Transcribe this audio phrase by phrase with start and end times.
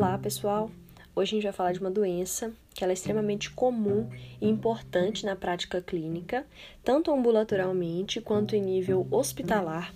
[0.00, 0.70] Olá, pessoal!
[1.12, 4.08] Hoje a gente vai falar de uma doença que ela é extremamente comum
[4.40, 6.46] e importante na prática clínica,
[6.84, 9.92] tanto ambulatorialmente quanto em nível hospitalar,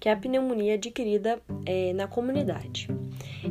[0.00, 2.88] que é a pneumonia adquirida é, na comunidade.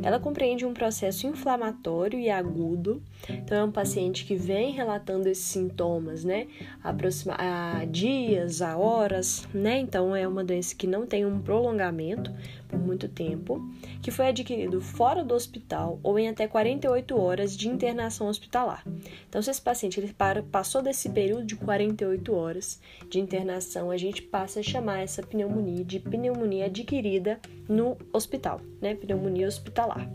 [0.02, 5.46] Ela compreende um processo inflamatório e agudo, então é um paciente que vem relatando esses
[5.46, 6.48] sintomas, né,
[6.82, 12.30] aproxima a dias, a horas, né, então é uma doença que não tem um prolongamento
[12.74, 13.64] por muito tempo,
[14.02, 18.84] que foi adquirido fora do hospital ou em até 48 horas de internação hospitalar.
[19.28, 20.14] Então, se esse paciente ele
[20.50, 25.84] passou desse período de 48 horas de internação, a gente passa a chamar essa pneumonia
[25.84, 30.10] de pneumonia adquirida no hospital, né, pneumonia hospitalar.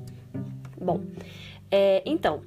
[0.79, 1.01] Bom,
[1.71, 2.41] é, então,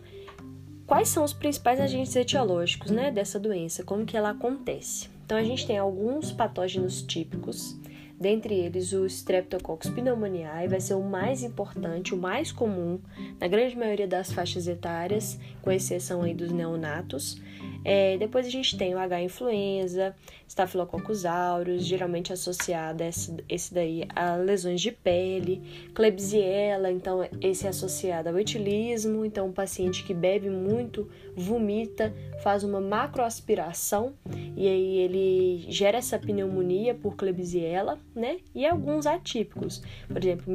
[0.86, 3.82] quais são os principais agentes etiológicos né, dessa doença?
[3.82, 5.08] Como que ela acontece?
[5.24, 7.76] Então, a gente tem alguns patógenos típicos,
[8.22, 13.00] dentre eles o Streptococcus pneumoniae vai ser o mais importante, o mais comum
[13.40, 17.42] na grande maioria das faixas etárias, com exceção aí dos neonatos.
[17.84, 20.14] É, depois a gente tem o H influenza,
[20.46, 25.62] Staphylococcus aureus, geralmente associado esse, esse daí a lesões de pele,
[25.94, 32.62] Klebsiella, então esse é associado ao etilismo, então um paciente que bebe muito, vomita, faz
[32.62, 34.12] uma macroaspiração
[34.56, 38.38] e aí ele gera essa pneumonia por Klebsiella, né?
[38.54, 40.52] E alguns atípicos, por exemplo,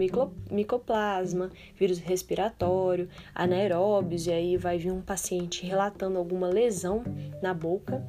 [0.52, 7.03] micoplasma, vírus respiratório, anaeróbios, e aí vai vir um paciente relatando alguma lesão
[7.41, 8.05] na boca.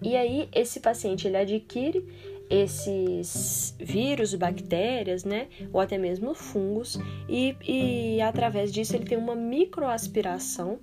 [0.00, 2.04] E aí esse paciente ele adquire
[2.50, 6.98] esses vírus, bactérias, né, ou até mesmo fungos,
[7.28, 10.78] e, e através disso ele tem uma microaspiração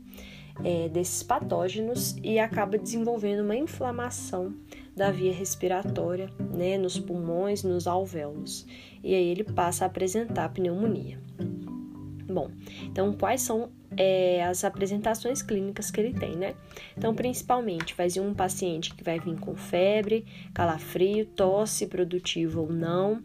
[0.64, 4.54] é, desses patógenos e acaba desenvolvendo uma inflamação
[4.96, 8.66] da via respiratória, né, nos pulmões, nos alvéolos,
[9.04, 11.20] e aí ele passa a apresentar pneumonia.
[12.28, 12.50] Bom,
[12.84, 16.56] então quais são é, as apresentações clínicas que ele tem, né?
[16.98, 22.72] Então, principalmente, vai ser um paciente que vai vir com febre, calafrio, tosse produtiva ou
[22.72, 23.22] não,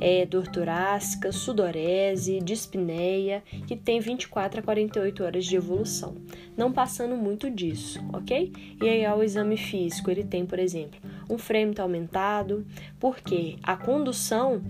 [0.00, 6.16] é, dor torácica, sudorese, dispneia, que tem 24 a 48 horas de evolução,
[6.56, 8.52] não passando muito disso, ok?
[8.82, 12.66] E aí, ao exame físico, ele tem, por exemplo, um frêmito aumentado,
[12.98, 14.62] porque a condução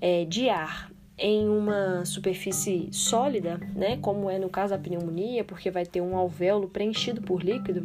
[0.00, 5.70] é, de ar em uma superfície sólida, né, como é no caso da pneumonia, porque
[5.70, 7.84] vai ter um alvéolo preenchido por líquido,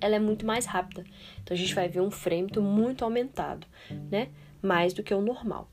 [0.00, 1.04] ela é muito mais rápida.
[1.42, 3.66] Então a gente vai ver um frêmito muito aumentado,
[4.10, 4.28] né,
[4.60, 5.68] mais do que o normal.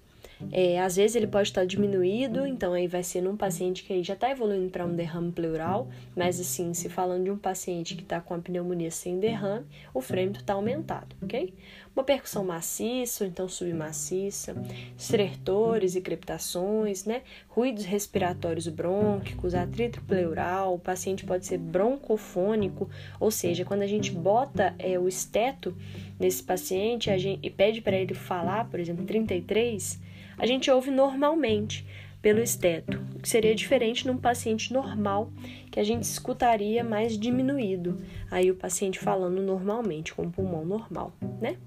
[0.51, 4.13] É, às vezes ele pode estar diminuído, então aí vai ser num paciente que já
[4.13, 8.19] está evoluindo para um derrame pleural, mas assim, se falando de um paciente que está
[8.21, 11.53] com a pneumonia sem derrame, o frêmito está aumentado, ok?
[11.95, 14.55] Uma percussão maciça ou então submaciça,
[14.97, 17.21] estertores e crepitações, né?
[17.47, 22.89] Ruídos respiratórios brônquicos, atrito pleural, o paciente pode ser broncofônico,
[23.19, 25.75] ou seja, quando a gente bota é, o esteto
[26.19, 29.99] nesse paciente a gente, e pede para ele falar, por exemplo, 33,
[30.37, 31.85] a gente ouve normalmente
[32.23, 35.29] pelo esteto, o que seria diferente num paciente normal,
[35.69, 37.97] que a gente escutaria mais diminuído,
[38.31, 41.11] aí o paciente falando normalmente, com o pulmão normal,
[41.41, 41.57] né?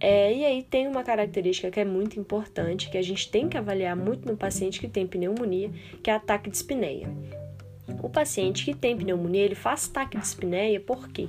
[0.00, 3.58] É, e aí tem uma característica que é muito importante, que a gente tem que
[3.58, 5.70] avaliar muito no paciente que tem pneumonia,
[6.02, 7.06] que é ataque de espineia.
[8.02, 11.28] O paciente que tem pneumonia, ele faz ataque de espineia, por quê?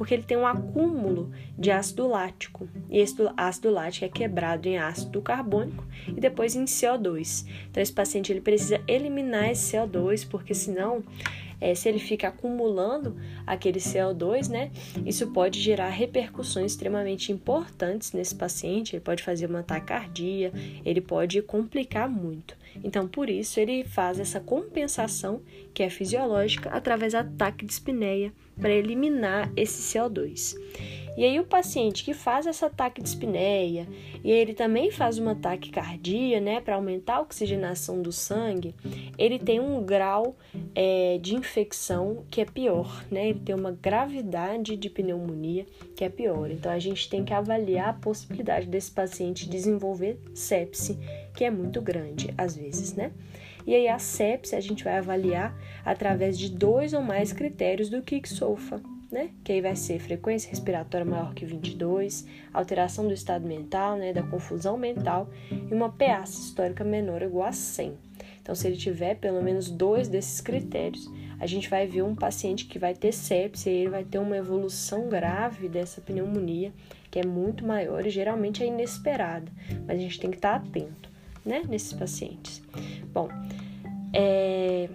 [0.00, 2.66] porque ele tem um acúmulo de ácido lático.
[2.88, 7.46] E esse ácido lático é quebrado em ácido carbônico e depois em CO2.
[7.70, 11.04] Então, esse paciente ele precisa eliminar esse CO2, porque senão
[11.60, 13.16] é, se ele fica acumulando
[13.46, 14.70] aquele CO2, né,
[15.04, 18.96] isso pode gerar repercussões extremamente importantes nesse paciente.
[18.96, 20.52] Ele pode fazer uma taquicardia,
[20.84, 22.56] ele pode complicar muito.
[22.82, 25.42] Então, por isso, ele faz essa compensação,
[25.74, 30.56] que é fisiológica, através do ataque de espineia para eliminar esse CO2.
[31.20, 33.86] E aí o paciente que faz esse ataque de espineia
[34.24, 38.74] e ele também faz uma taquicardia, né, para aumentar a oxigenação do sangue,
[39.18, 40.34] ele tem um grau
[40.74, 43.28] é, de infecção que é pior, né?
[43.28, 46.50] Ele tem uma gravidade de pneumonia que é pior.
[46.50, 50.98] Então a gente tem que avaliar a possibilidade desse paciente desenvolver sepse,
[51.34, 53.12] que é muito grande às vezes, né?
[53.66, 58.00] E aí a sepse a gente vai avaliar através de dois ou mais critérios do
[58.00, 59.30] Kick-SOFA, né?
[59.42, 64.22] Que aí vai ser frequência respiratória maior que 22, alteração do estado mental, né, da
[64.22, 67.94] confusão mental e uma PA histórica menor ou igual a 100.
[68.40, 72.66] Então, se ele tiver pelo menos dois desses critérios, a gente vai ver um paciente
[72.66, 76.72] que vai ter sepse e ele vai ter uma evolução grave dessa pneumonia,
[77.10, 79.50] que é muito maior e geralmente é inesperada,
[79.86, 81.10] mas a gente tem que estar atento,
[81.44, 82.62] né, nesses pacientes.
[83.12, 83.28] Bom,
[84.12, 84.88] é,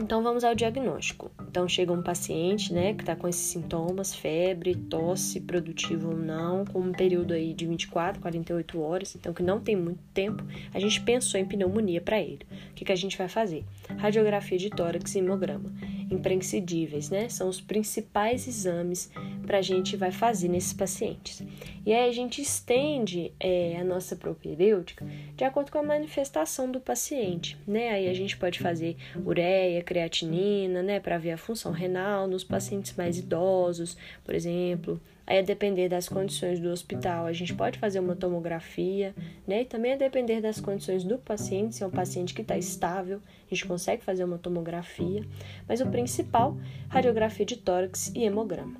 [0.00, 1.30] Então vamos ao diagnóstico.
[1.46, 6.64] Então chega um paciente, né, que está com esses sintomas, febre, tosse, produtivo ou não,
[6.64, 10.42] com um período aí de 24, 48 horas, então que não tem muito tempo,
[10.72, 12.46] a gente pensou em pneumonia para ele.
[12.70, 13.62] O que, que a gente vai fazer?
[13.98, 15.70] Radiografia de tórax e hemograma
[16.10, 17.28] imprescindíveis, né?
[17.28, 19.10] São os principais exames
[19.46, 21.42] para a gente vai fazer nesses pacientes.
[21.86, 26.80] E aí a gente estende é, a nossa propedêutica de acordo com a manifestação do
[26.80, 27.90] paciente, né?
[27.90, 31.00] Aí a gente pode fazer ureia, creatinina, né?
[31.00, 36.08] Para ver a função renal nos pacientes mais idosos, por exemplo, Aí, a depender das
[36.08, 39.14] condições do hospital, a gente pode fazer uma tomografia,
[39.46, 39.62] né?
[39.62, 43.20] E também a depender das condições do paciente, se é um paciente que está estável,
[43.48, 45.24] a gente consegue fazer uma tomografia.
[45.68, 46.56] Mas o principal,
[46.88, 48.74] radiografia de tórax e hemograma.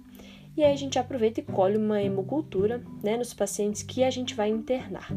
[0.57, 4.35] E aí a gente aproveita e colhe uma hemocultura, né, nos pacientes que a gente
[4.35, 5.09] vai internar.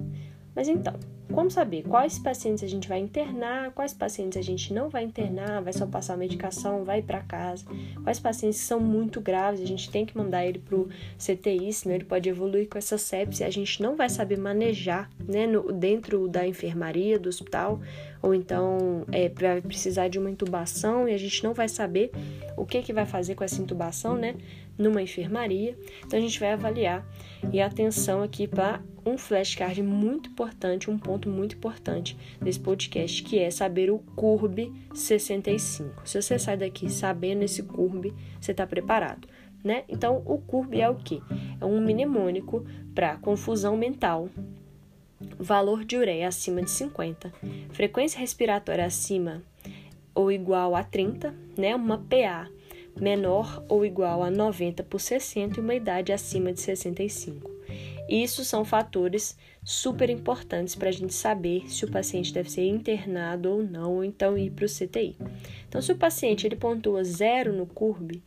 [0.55, 0.93] Mas então,
[1.31, 5.61] como saber quais pacientes a gente vai internar, quais pacientes a gente não vai internar,
[5.63, 7.65] vai só passar a medicação, vai para casa,
[8.03, 11.95] quais pacientes são muito graves, a gente tem que mandar ele para o CTI, senão
[11.95, 16.27] ele pode evoluir com essa sepse, a gente não vai saber manejar né, no, dentro
[16.27, 17.81] da enfermaria, do hospital,
[18.21, 22.11] ou então é, vai precisar de uma intubação e a gente não vai saber
[22.55, 24.35] o que, que vai fazer com essa intubação, né?
[24.77, 25.77] numa enfermaria.
[26.05, 27.05] Então a gente vai avaliar
[27.51, 33.39] e atenção aqui para um flashcard muito importante, um ponto muito importante desse podcast, que
[33.39, 36.07] é saber o CURB 65.
[36.07, 39.27] Se você sai daqui sabendo esse CURB, você está preparado.
[39.63, 39.83] Né?
[39.87, 41.21] Então, o CURB é o que?
[41.59, 44.29] É um mnemônico para confusão mental,
[45.39, 47.33] valor de ureia acima de 50,
[47.71, 49.41] frequência respiratória acima
[50.13, 51.75] ou igual a 30, né?
[51.75, 52.49] Uma PA
[52.99, 57.49] menor ou igual a 90 por 60 e uma idade acima de 65.
[58.07, 63.49] Isso são fatores super importantes para a gente saber se o paciente deve ser internado
[63.49, 65.15] ou não, ou então ir para o CTI.
[65.67, 68.21] Então, se o paciente ele pontua zero no CURB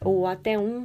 [0.00, 0.84] ou até um,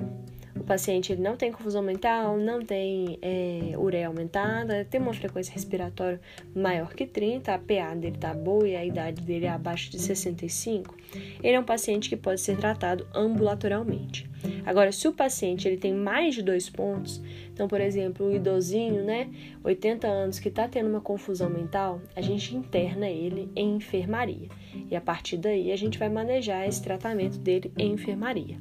[0.56, 5.54] o paciente ele não tem confusão mental, não tem é, ureia aumentada, tem uma frequência
[5.54, 6.20] respiratória
[6.56, 10.00] maior que 30, a PA dele tá boa e a idade dele é abaixo de
[10.00, 10.96] 65,
[11.44, 14.30] ele é um paciente que pode ser tratado ambulatorialmente.
[14.66, 17.22] Agora, se o paciente ele tem mais de dois pontos,
[17.54, 19.30] então, por exemplo, o idosinho, né,
[19.64, 24.48] 80 anos, que está tendo uma confusão mental, a gente interna ele em enfermaria.
[24.90, 28.58] E a partir daí a gente vai manejar esse tratamento dele em enfermaria.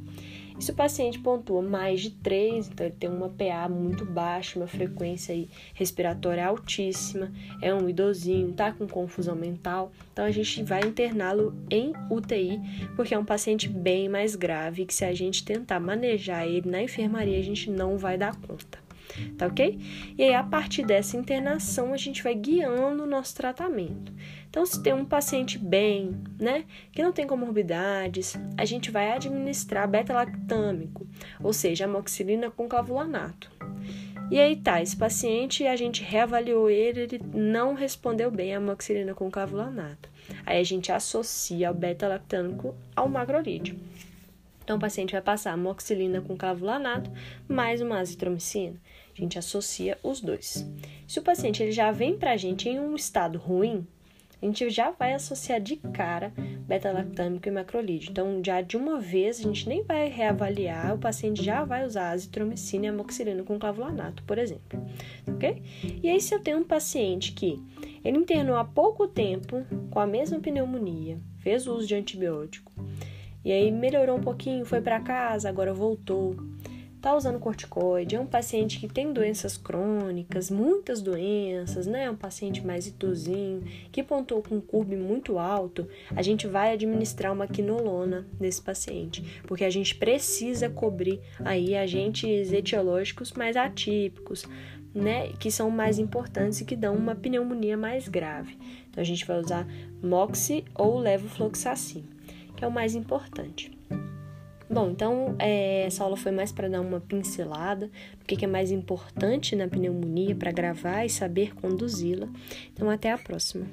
[0.58, 4.58] E se o paciente pontua mais de 3, então ele tem uma PA muito baixa,
[4.58, 7.32] uma frequência respiratória altíssima,
[7.62, 12.60] é um idosinho, tá com confusão mental, então a gente vai interná-lo em UTI,
[12.96, 16.82] porque é um paciente bem mais grave que se a gente tentar manejar ele na
[16.82, 18.78] enfermaria, a gente não vai dar conta
[19.37, 19.79] tá ok?
[20.17, 24.12] E aí, a partir dessa internação, a gente vai guiando o nosso tratamento.
[24.49, 29.87] Então, se tem um paciente bem, né, que não tem comorbidades, a gente vai administrar
[29.88, 31.06] beta-lactâmico,
[31.43, 33.50] ou seja, amoxicilina com clavulanato.
[34.31, 39.15] E aí tá, esse paciente, a gente reavaliou ele, ele não respondeu bem à amoxicilina
[39.15, 40.11] com clavulanato.
[40.44, 43.79] Aí a gente associa o beta-lactâmico ao macrolídeo.
[44.69, 47.11] Então, o paciente vai passar amoxicilina com clavulanato
[47.49, 48.79] mais uma azitromicina.
[49.17, 50.70] A gente associa os dois.
[51.06, 53.87] Se o paciente ele já vem para a gente em um estado ruim,
[54.43, 56.34] a gente já vai associar de cara
[56.67, 58.10] beta-lactâmico e macrolídeo.
[58.10, 62.10] Então, já de uma vez, a gente nem vai reavaliar, o paciente já vai usar
[62.10, 64.79] azitromicina e amoxicilina com clavulanato, por exemplo.
[65.27, 65.63] Ok?
[66.03, 67.58] E aí, se eu tenho um paciente que
[68.05, 72.70] ele internou há pouco tempo com a mesma pneumonia, fez uso de antibiótico,
[73.45, 76.37] e aí melhorou um pouquinho, foi para casa, agora voltou
[76.99, 82.05] está usando corticoide, é um paciente que tem doenças crônicas, muitas doenças, né?
[82.05, 86.73] É um paciente mais idosinho, que pontuou com um CURB muito alto, a gente vai
[86.73, 94.45] administrar uma quinolona nesse paciente, porque a gente precisa cobrir aí agentes etiológicos mais atípicos,
[94.93, 98.59] né, que são mais importantes e que dão uma pneumonia mais grave.
[98.91, 99.67] Então a gente vai usar
[100.03, 102.05] moxi ou levofloxacin,
[102.58, 103.70] que é o mais importante.
[104.69, 107.86] Bom, então é, essa aula foi mais para dar uma pincelada
[108.19, 112.29] do que, que é mais importante na pneumonia para gravar e saber conduzi-la.
[112.72, 113.65] Então, até a próxima.